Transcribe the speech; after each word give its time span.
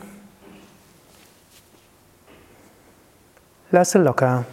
Lasse 3.70 3.98
locker. 3.98 4.44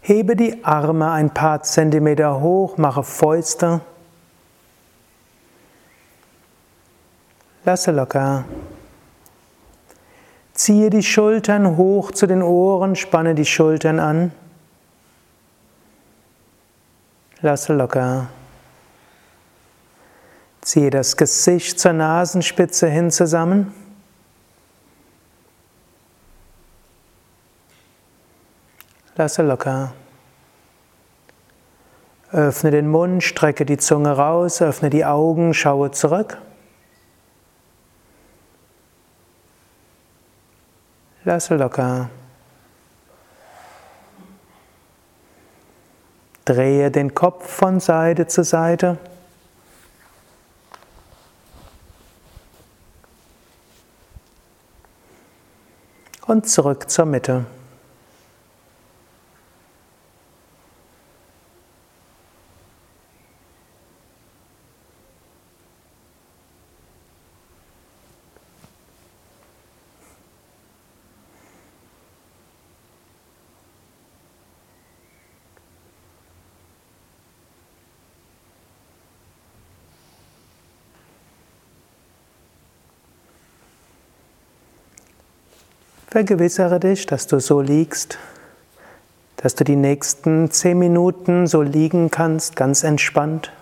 Hebe 0.00 0.36
die 0.36 0.64
Arme 0.64 1.10
ein 1.10 1.32
paar 1.32 1.62
Zentimeter 1.62 2.40
hoch, 2.40 2.76
mache 2.76 3.04
Fäuste. 3.04 3.80
Lasse 7.64 7.92
locker. 7.92 8.44
Ziehe 10.58 10.90
die 10.90 11.04
Schultern 11.04 11.76
hoch 11.76 12.10
zu 12.10 12.26
den 12.26 12.42
Ohren, 12.42 12.96
spanne 12.96 13.36
die 13.36 13.44
Schultern 13.44 14.00
an. 14.00 14.32
Lasse 17.42 17.72
locker. 17.74 18.26
Ziehe 20.60 20.90
das 20.90 21.16
Gesicht 21.16 21.78
zur 21.78 21.92
Nasenspitze 21.92 22.88
hin 22.88 23.12
zusammen. 23.12 23.72
Lasse 29.14 29.42
locker. 29.42 29.92
Öffne 32.32 32.72
den 32.72 32.88
Mund, 32.88 33.22
strecke 33.22 33.64
die 33.64 33.78
Zunge 33.78 34.10
raus, 34.10 34.60
öffne 34.60 34.90
die 34.90 35.04
Augen, 35.04 35.54
schaue 35.54 35.92
zurück. 35.92 36.38
Lasse 41.28 41.56
locker. 41.56 42.08
Drehe 46.46 46.90
den 46.90 47.12
Kopf 47.14 47.46
von 47.46 47.80
Seite 47.80 48.26
zu 48.28 48.42
Seite. 48.42 48.96
Und 56.24 56.48
zurück 56.48 56.88
zur 56.88 57.04
Mitte. 57.04 57.44
Vergewissere 86.10 86.80
dich, 86.80 87.04
dass 87.04 87.26
du 87.26 87.38
so 87.38 87.60
liegst, 87.60 88.18
dass 89.36 89.54
du 89.54 89.62
die 89.62 89.76
nächsten 89.76 90.50
zehn 90.50 90.78
Minuten 90.78 91.46
so 91.46 91.60
liegen 91.60 92.10
kannst, 92.10 92.56
ganz 92.56 92.82
entspannt. 92.82 93.52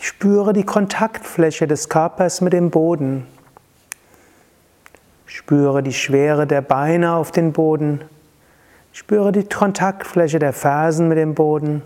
Ich 0.00 0.08
spüre 0.08 0.52
die 0.52 0.64
Kontaktfläche 0.64 1.68
des 1.68 1.88
Körpers 1.88 2.40
mit 2.40 2.54
dem 2.54 2.70
Boden. 2.70 3.24
Spüre 5.26 5.84
die 5.84 5.94
Schwere 5.94 6.48
der 6.48 6.60
Beine 6.60 7.14
auf 7.14 7.30
den 7.30 7.52
Boden. 7.52 8.00
Spüre 8.96 9.30
die 9.30 9.44
Kontaktfläche 9.44 10.38
der 10.38 10.54
Fersen 10.54 11.08
mit 11.08 11.18
dem 11.18 11.34
Boden, 11.34 11.82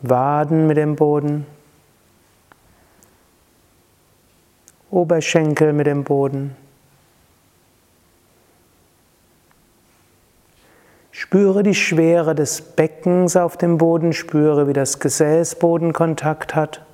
Waden 0.00 0.66
mit 0.66 0.76
dem 0.76 0.96
Boden, 0.96 1.46
Oberschenkel 4.90 5.72
mit 5.72 5.86
dem 5.86 6.02
Boden. 6.02 6.56
Spüre 11.12 11.62
die 11.62 11.76
Schwere 11.76 12.34
des 12.34 12.60
Beckens 12.60 13.36
auf 13.36 13.56
dem 13.56 13.78
Boden, 13.78 14.12
spüre, 14.12 14.66
wie 14.66 14.72
das 14.72 14.98
Gesäß 14.98 15.60
Bodenkontakt 15.60 16.56
hat. 16.56 16.84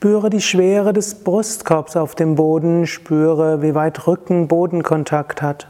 Spüre 0.00 0.30
die 0.30 0.40
Schwere 0.40 0.94
des 0.94 1.14
Brustkorbs 1.24 1.94
auf 1.94 2.14
dem 2.14 2.34
Boden, 2.34 2.86
spüre, 2.86 3.60
wie 3.60 3.74
weit 3.74 4.06
Rücken 4.06 4.48
Bodenkontakt 4.48 5.42
hat. 5.42 5.68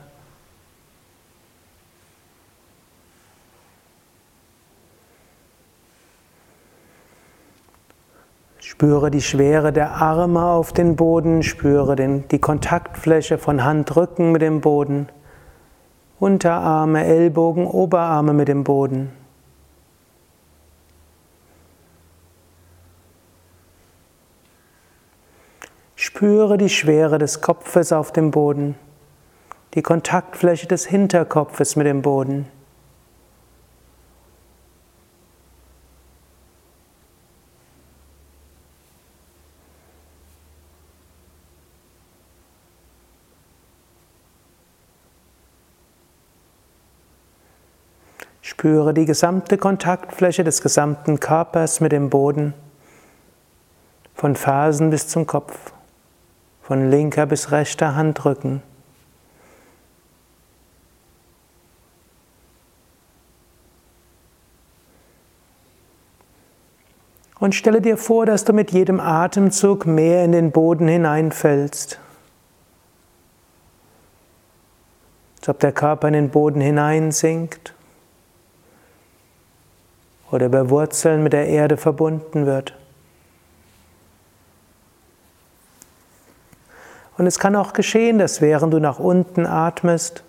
Spüre 8.61 9.11
die 9.11 9.21
Schwere 9.21 9.73
der 9.73 9.97
Arme 9.97 10.45
auf 10.45 10.73
den 10.73 10.95
Boden, 10.95 11.43
spüre 11.43 11.97
den, 11.97 12.29
die 12.29 12.39
Kontaktfläche 12.39 13.37
von 13.37 13.65
Handrücken 13.65 14.31
mit 14.31 14.43
dem 14.43 14.61
Boden, 14.61 15.09
Unterarme, 16.21 17.05
Ellbogen, 17.05 17.67
Oberarme 17.67 18.33
mit 18.33 18.47
dem 18.47 18.63
Boden. 18.63 19.11
Spüre 26.13 26.59
die 26.59 26.69
Schwere 26.69 27.19
des 27.19 27.41
Kopfes 27.41 27.93
auf 27.93 28.13
dem 28.13 28.33
Boden, 28.33 28.75
die 29.75 29.81
Kontaktfläche 29.81 30.67
des 30.67 30.85
Hinterkopfes 30.85 31.77
mit 31.77 31.87
dem 31.87 32.03
Boden. 32.03 32.49
Spüre 48.43 48.93
die 48.93 49.07
gesamte 49.07 49.59
Kontaktfläche 49.59 50.43
des 50.43 50.61
gesamten 50.61 51.21
Körpers 51.21 51.81
mit 51.81 51.93
dem 51.93 52.11
Boden, 52.11 52.53
von 54.17 54.35
Fersen 54.35 54.91
bis 54.91 55.07
zum 55.07 55.27
Kopf, 55.29 55.73
von 56.71 56.89
linker 56.89 57.27
bis 57.27 57.51
rechter 57.51 57.97
Handrücken. 57.97 58.63
Und 67.41 67.57
stelle 67.57 67.81
dir 67.81 67.97
vor, 67.97 68.25
dass 68.25 68.45
du 68.45 68.53
mit 68.53 68.71
jedem 68.71 69.01
Atemzug 69.01 69.85
mehr 69.85 70.25
in 70.25 70.31
den 70.31 70.53
Boden 70.53 70.87
hineinfällst. 70.87 71.99
Als 75.41 75.49
ob 75.49 75.59
der 75.59 75.73
Körper 75.73 76.07
in 76.07 76.15
den 76.15 76.31
Boden 76.31 76.61
hineinsinkt 76.61 77.75
oder 80.31 80.47
über 80.47 80.71
Wurzeln 80.71 81.25
mit 81.25 81.33
der 81.33 81.49
Erde 81.49 81.77
verbunden 81.77 82.47
wird. 82.47 82.80
Und 87.21 87.27
es 87.27 87.39
kann 87.39 87.55
auch 87.55 87.75
geschehen, 87.75 88.17
dass 88.17 88.41
während 88.41 88.73
du 88.73 88.79
nach 88.79 88.99
unten 88.99 89.45
atmest, 89.45 90.25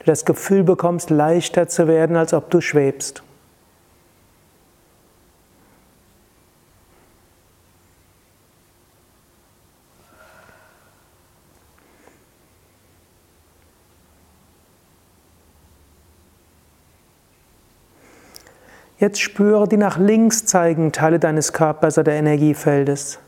du 0.00 0.06
das 0.06 0.24
Gefühl 0.24 0.64
bekommst, 0.64 1.08
leichter 1.08 1.68
zu 1.68 1.86
werden, 1.86 2.16
als 2.16 2.34
ob 2.34 2.50
du 2.50 2.60
schwebst. 2.60 3.22
Jetzt 18.98 19.20
spüre 19.20 19.68
die 19.68 19.76
nach 19.76 19.96
links 19.96 20.44
zeigenden 20.44 20.90
Teile 20.90 21.20
deines 21.20 21.52
Körpers 21.52 21.98
oder 21.98 22.10
Energiefeldes. 22.10 23.20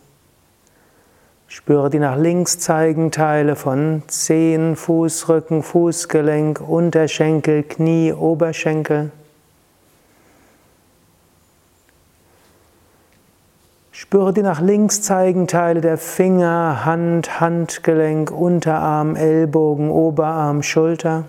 Spüre 1.54 1.90
die 1.90 1.98
nach 1.98 2.16
links 2.16 2.58
zeigenden 2.60 3.12
Teile 3.12 3.56
von 3.56 4.02
Zehen, 4.06 4.74
Fußrücken, 4.74 5.62
Fußgelenk, 5.62 6.62
Unterschenkel, 6.66 7.62
Knie, 7.62 8.14
Oberschenkel. 8.14 9.10
Spüre 13.90 14.32
die 14.32 14.40
nach 14.40 14.62
links 14.62 15.02
zeigenden 15.02 15.46
Teile 15.46 15.82
der 15.82 15.98
Finger, 15.98 16.86
Hand, 16.86 17.38
Handgelenk, 17.38 18.30
Unterarm, 18.30 19.14
Ellbogen, 19.14 19.90
Oberarm, 19.90 20.62
Schulter. 20.62 21.24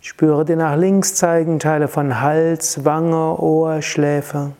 Spüre 0.00 0.44
die 0.44 0.54
nach 0.54 0.76
links 0.76 1.16
zeigenden 1.16 1.58
Teile 1.58 1.88
von 1.88 2.20
Hals, 2.20 2.84
Wange, 2.84 3.40
Ohr, 3.40 3.82
Schläfe. 3.82 4.52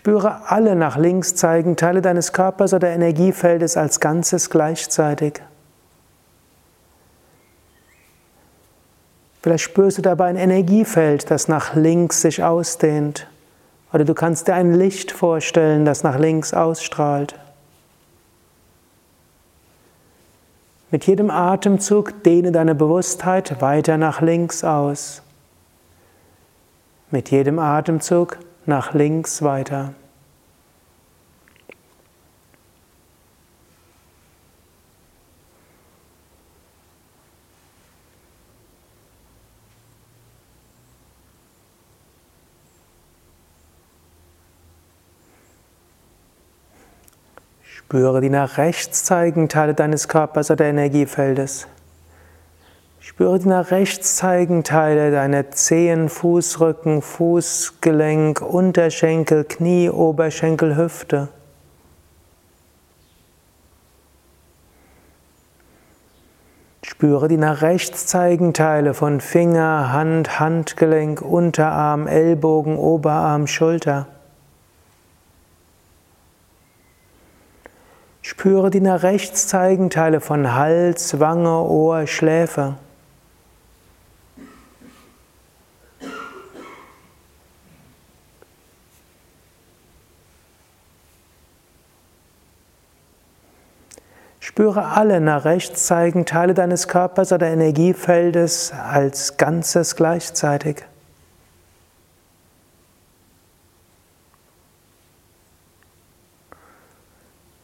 Spüre 0.00 0.48
alle 0.50 0.76
nach 0.76 0.96
links 0.96 1.34
zeigenden 1.34 1.76
Teile 1.76 2.00
deines 2.00 2.32
Körpers 2.32 2.72
oder 2.72 2.88
Energiefeldes 2.88 3.76
als 3.76 4.00
Ganzes 4.00 4.48
gleichzeitig. 4.48 5.42
Vielleicht 9.42 9.62
spürst 9.62 9.98
du 9.98 10.02
dabei 10.02 10.28
ein 10.28 10.36
Energiefeld, 10.36 11.30
das 11.30 11.48
nach 11.48 11.74
links 11.74 12.22
sich 12.22 12.42
ausdehnt. 12.42 13.26
Oder 13.92 14.06
du 14.06 14.14
kannst 14.14 14.48
dir 14.48 14.54
ein 14.54 14.72
Licht 14.72 15.12
vorstellen, 15.12 15.84
das 15.84 16.02
nach 16.02 16.18
links 16.18 16.54
ausstrahlt. 16.54 17.38
Mit 20.90 21.06
jedem 21.06 21.30
Atemzug 21.30 22.22
dehne 22.22 22.52
deine 22.52 22.74
Bewusstheit 22.74 23.60
weiter 23.60 23.98
nach 23.98 24.22
links 24.22 24.64
aus. 24.64 25.20
Mit 27.10 27.30
jedem 27.30 27.58
Atemzug 27.58 28.38
nach 28.70 28.94
links 28.94 29.42
weiter. 29.42 29.92
Spüre 47.62 48.20
die 48.20 48.30
nach 48.30 48.56
rechts 48.56 49.02
zeigenden 49.04 49.48
Teile 49.48 49.74
deines 49.74 50.06
Körpers 50.06 50.52
oder 50.52 50.66
Energiefeldes. 50.66 51.66
Spüre 53.02 53.38
die 53.38 53.48
nach 53.48 53.70
rechts 53.70 54.16
zeigenden 54.16 54.62
Teile 54.62 55.10
deiner 55.10 55.50
Zehen, 55.50 56.10
Fußrücken, 56.10 57.00
Fußgelenk, 57.00 58.42
Unterschenkel, 58.42 59.44
Knie, 59.44 59.88
Oberschenkel, 59.88 60.76
Hüfte. 60.76 61.28
Spüre 66.82 67.28
die 67.28 67.38
nach 67.38 67.62
rechts 67.62 68.06
zeigenden 68.06 68.52
Teile 68.52 68.92
von 68.92 69.22
Finger, 69.22 69.90
Hand, 69.90 70.38
Handgelenk, 70.38 71.22
Unterarm, 71.22 72.06
Ellbogen, 72.06 72.76
Oberarm, 72.76 73.46
Schulter. 73.46 74.08
Spüre 78.20 78.68
die 78.68 78.82
nach 78.82 79.02
rechts 79.02 79.48
zeigenden 79.48 79.88
Teile 79.88 80.20
von 80.20 80.54
Hals, 80.54 81.18
Wange, 81.18 81.62
Ohr, 81.62 82.06
Schläfe. 82.06 82.74
Spüre 94.60 94.88
alle 94.88 95.22
nach 95.22 95.46
rechts 95.46 95.86
zeigenden 95.86 96.26
Teile 96.26 96.52
deines 96.52 96.86
Körpers 96.86 97.32
oder 97.32 97.46
Energiefeldes 97.46 98.74
als 98.74 99.38
Ganzes 99.38 99.96
gleichzeitig. 99.96 100.84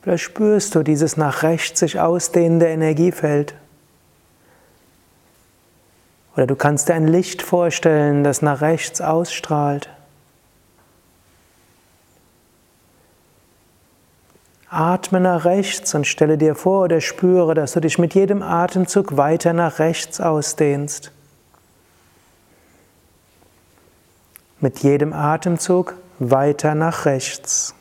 Vielleicht 0.00 0.24
spürst 0.24 0.74
du 0.74 0.82
dieses 0.82 1.18
nach 1.18 1.42
rechts 1.42 1.80
sich 1.80 2.00
ausdehnende 2.00 2.68
Energiefeld. 2.68 3.54
Oder 6.34 6.46
du 6.46 6.56
kannst 6.56 6.88
dir 6.88 6.94
ein 6.94 7.08
Licht 7.08 7.42
vorstellen, 7.42 8.24
das 8.24 8.40
nach 8.40 8.62
rechts 8.62 9.02
ausstrahlt. 9.02 9.90
Atme 14.68 15.20
nach 15.20 15.44
rechts 15.44 15.94
und 15.94 16.06
stelle 16.06 16.36
dir 16.36 16.56
vor 16.56 16.84
oder 16.84 17.00
spüre, 17.00 17.54
dass 17.54 17.72
du 17.72 17.80
dich 17.80 17.98
mit 17.98 18.14
jedem 18.14 18.42
Atemzug 18.42 19.16
weiter 19.16 19.52
nach 19.52 19.78
rechts 19.78 20.20
ausdehnst. 20.20 21.12
Mit 24.60 24.80
jedem 24.80 25.12
Atemzug 25.12 25.94
weiter 26.18 26.74
nach 26.74 27.04
rechts. 27.04 27.75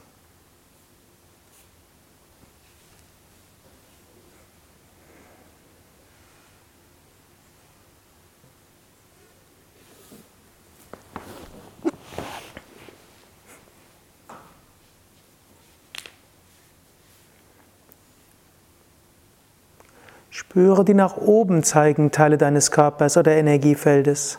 Spüre 20.37 20.83
die 20.83 20.93
nach 20.93 21.15
oben 21.15 21.63
zeigenden 21.63 22.11
Teile 22.11 22.37
deines 22.37 22.69
Körpers 22.69 23.15
oder 23.15 23.31
Energiefeldes. 23.37 24.37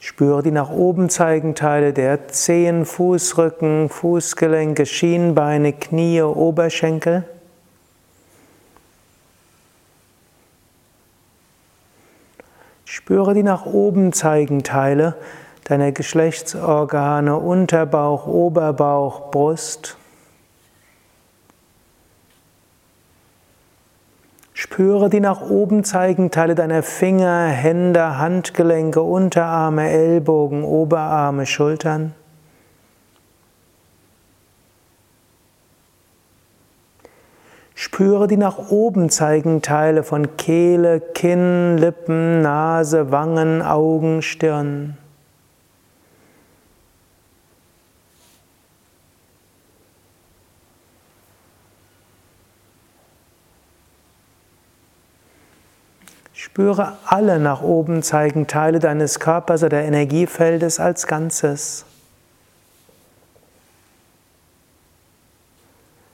Spüre 0.00 0.42
die 0.42 0.50
nach 0.50 0.68
oben 0.68 1.10
zeigenden 1.10 1.54
Teile 1.54 1.92
der 1.92 2.26
Zehen, 2.26 2.84
Fußrücken, 2.84 3.88
Fußgelenke, 3.88 4.84
Schienbeine, 4.84 5.74
Knie, 5.74 6.22
Oberschenkel. 6.22 7.22
Spüre 12.84 13.32
die 13.32 13.44
nach 13.44 13.66
oben 13.66 14.12
zeigenden 14.12 14.64
Teile 14.64 15.14
deiner 15.62 15.92
Geschlechtsorgane, 15.92 17.38
Unterbauch, 17.38 18.26
Oberbauch, 18.26 19.30
Brust. 19.30 19.96
Spüre 24.64 25.10
die 25.10 25.20
nach 25.20 25.42
oben 25.42 25.84
zeigenden 25.84 26.30
Teile 26.30 26.54
deiner 26.54 26.82
Finger, 26.82 27.48
Hände, 27.48 28.16
Handgelenke, 28.16 29.02
Unterarme, 29.02 29.90
Ellbogen, 29.90 30.64
Oberarme, 30.64 31.44
Schultern. 31.44 32.14
Spüre 37.74 38.26
die 38.26 38.38
nach 38.38 38.70
oben 38.70 39.10
zeigenden 39.10 39.60
Teile 39.60 40.02
von 40.02 40.38
Kehle, 40.38 40.98
Kinn, 40.98 41.76
Lippen, 41.76 42.40
Nase, 42.40 43.12
Wangen, 43.12 43.60
Augen, 43.60 44.22
Stirn. 44.22 44.96
Spüre 56.44 56.98
alle 57.06 57.38
nach 57.38 57.62
oben 57.62 58.02
zeigenden 58.02 58.46
Teile 58.46 58.78
deines 58.78 59.18
Körpers 59.18 59.62
oder 59.62 59.80
Energiefeldes 59.80 60.78
als 60.78 61.06
Ganzes. 61.06 61.86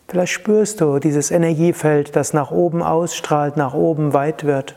Vielleicht 0.07 0.33
spürst 0.33 0.81
du 0.81 1.01
dieses 1.01 1.33
Energiefeld, 1.33 2.15
das 2.15 2.33
nach 2.33 2.53
oben 2.53 2.81
ausstrahlt, 2.81 3.57
nach 3.57 3.75
oben 3.75 4.13
weit 4.13 4.45
wird. 4.45 4.77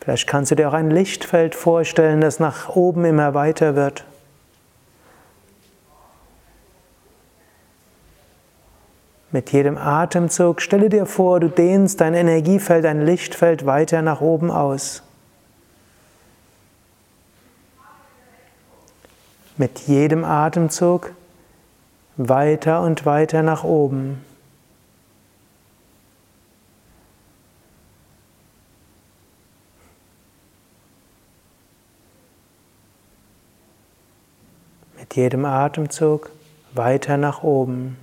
Vielleicht 0.00 0.26
kannst 0.26 0.50
du 0.50 0.56
dir 0.56 0.68
auch 0.68 0.74
ein 0.74 0.90
Lichtfeld 0.90 1.54
vorstellen, 1.54 2.20
das 2.20 2.40
nach 2.40 2.74
oben 2.74 3.04
immer 3.04 3.34
weiter 3.34 3.76
wird. 3.76 4.04
Mit 9.32 9.52
jedem 9.52 9.78
Atemzug 9.78 10.60
stelle 10.60 10.88
dir 10.88 11.06
vor, 11.06 11.38
du 11.38 11.48
dehnst 11.48 12.00
dein 12.00 12.14
Energiefeld, 12.14 12.84
dein 12.84 13.06
Lichtfeld 13.06 13.64
weiter 13.64 14.02
nach 14.02 14.20
oben 14.20 14.50
aus. 14.50 15.04
Mit 19.56 19.78
jedem 19.86 20.24
Atemzug 20.24 21.12
weiter 22.16 22.82
und 22.82 23.06
weiter 23.06 23.42
nach 23.42 23.62
oben. 23.62 24.24
Mit 34.98 35.14
jedem 35.14 35.44
Atemzug 35.44 36.30
weiter 36.72 37.16
nach 37.16 37.44
oben. 37.44 37.96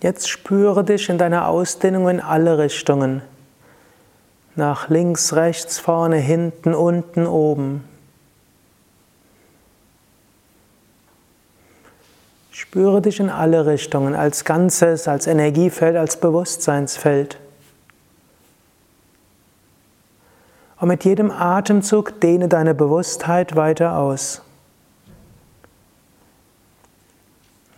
Jetzt 0.00 0.28
spüre 0.28 0.84
dich 0.84 1.08
in 1.08 1.18
deiner 1.18 1.48
Ausdehnung 1.48 2.08
in 2.08 2.20
alle 2.20 2.58
Richtungen. 2.58 3.22
Nach 4.54 4.88
links, 4.88 5.32
rechts, 5.34 5.78
vorne, 5.78 6.16
hinten, 6.16 6.74
unten, 6.74 7.26
oben. 7.26 7.84
Spüre 12.52 13.00
dich 13.02 13.18
in 13.20 13.30
alle 13.30 13.66
Richtungen, 13.66 14.14
als 14.14 14.44
Ganzes, 14.44 15.08
als 15.08 15.26
Energiefeld, 15.26 15.96
als 15.96 16.18
Bewusstseinsfeld. 16.18 17.38
Und 20.80 20.88
mit 20.88 21.04
jedem 21.04 21.30
Atemzug 21.30 22.20
dehne 22.20 22.48
deine 22.48 22.74
Bewusstheit 22.74 23.56
weiter 23.56 23.96
aus. 23.96 24.42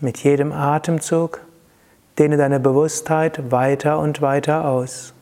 Mit 0.01 0.19
jedem 0.23 0.53
Atemzug 0.53 1.41
Dehne 2.21 2.37
deine 2.37 2.61
Bewusstheit 2.61 3.51
weiter 3.51 3.99
und 3.99 4.21
weiter 4.21 4.69
aus. 4.69 5.15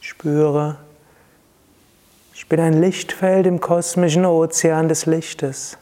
Spüre, 0.00 0.78
ich 2.34 2.48
bin 2.48 2.58
ein 2.58 2.80
Lichtfeld 2.80 3.46
im 3.46 3.60
kosmischen 3.60 4.24
Ozean 4.24 4.88
des 4.88 5.06
Lichtes. 5.06 5.78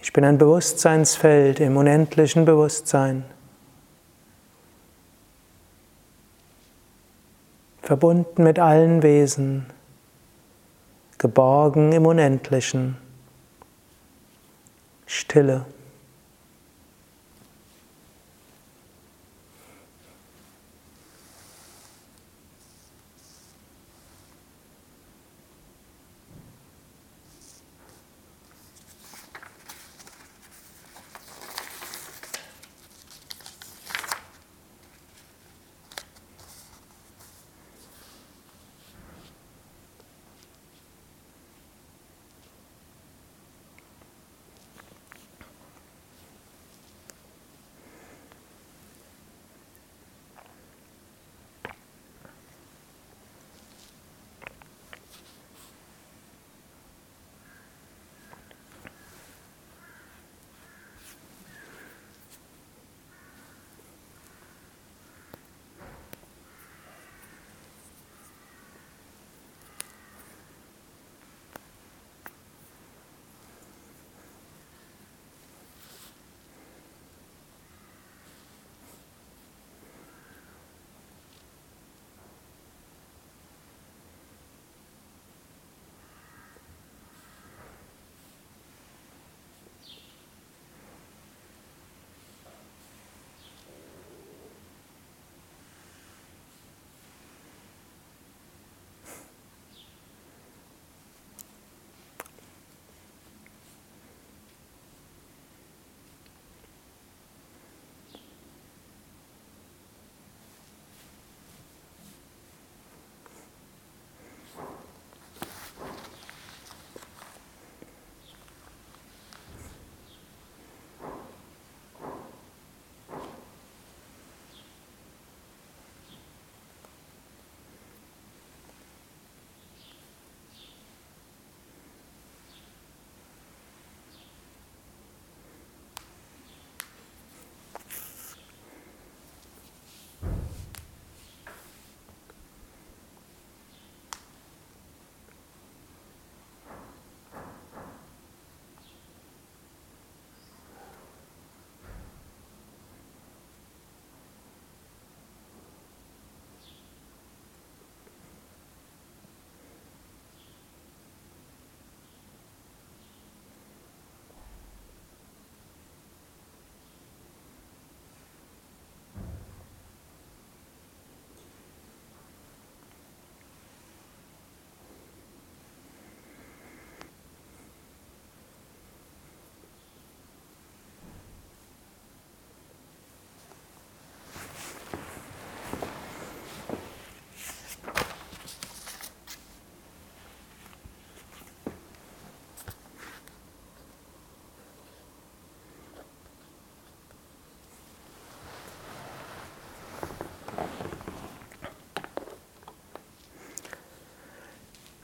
Ich 0.00 0.14
bin 0.14 0.24
ein 0.24 0.38
Bewusstseinsfeld 0.38 1.60
im 1.60 1.76
unendlichen 1.76 2.46
Bewusstsein. 2.46 3.26
Verbunden 7.92 8.44
mit 8.44 8.58
allen 8.58 9.02
Wesen, 9.02 9.66
geborgen 11.18 11.92
im 11.92 12.06
Unendlichen, 12.06 12.96
Stille. 15.04 15.66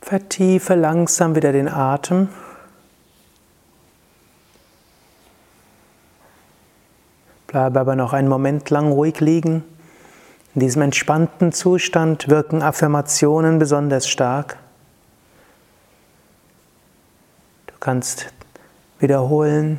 Vertiefe 0.09 0.75
langsam 0.75 1.35
wieder 1.35 1.53
den 1.53 1.69
Atem. 1.69 2.31
Bleibe 7.47 7.79
aber 7.79 7.95
noch 7.95 8.15
einen 8.15 8.29
Moment 8.29 8.71
lang 8.71 8.91
ruhig 8.91 9.21
liegen. 9.21 9.65
In 10.55 10.61
diesem 10.63 10.81
entspannten 10.81 11.53
Zustand 11.53 12.31
wirken 12.31 12.63
Affirmationen 12.63 13.59
besonders 13.59 14.09
stark. 14.09 14.57
Du 17.67 17.75
kannst 17.79 18.33
wiederholen, 19.01 19.79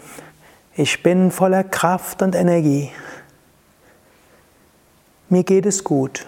ich 0.75 1.01
bin 1.01 1.31
voller 1.31 1.63
Kraft 1.63 2.21
und 2.21 2.35
Energie. 2.35 2.91
Mir 5.27 5.43
geht 5.43 5.65
es 5.65 5.83
gut. 5.83 6.27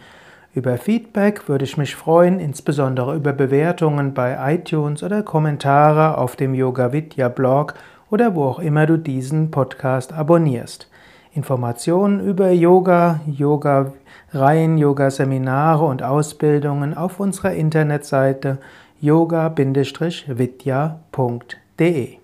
Über 0.54 0.78
Feedback 0.78 1.48
würde 1.48 1.64
ich 1.64 1.78
mich 1.78 1.96
freuen, 1.96 2.42
insbesondere 2.42 3.16
über 3.16 3.32
Bewertungen 3.32 4.14
bei 4.14 4.56
iTunes 4.56 5.04
oder 5.04 5.24
Kommentare 5.24 6.18
auf 6.18 6.36
dem 6.36 6.54
Yoga 6.54 6.92
Vidya 6.92 7.30
Blog 7.30 7.76
oder 8.12 8.36
wo 8.36 8.44
auch 8.44 8.60
immer 8.60 8.86
du 8.86 8.98
diesen 8.98 9.50
Podcast 9.50 10.12
abonnierst. 10.12 10.90
Informationen 11.34 12.20
über 12.20 12.52
Yoga, 12.52 13.22
Yoga-Reihen, 13.26 14.78
Yoga-Seminare 14.78 15.86
und 15.86 16.04
Ausbildungen 16.04 16.94
auf 16.94 17.22
unserer 17.22 17.54
Internetseite 17.54 18.58
yoga-vidya.de. 19.00 21.67
te 21.78 22.20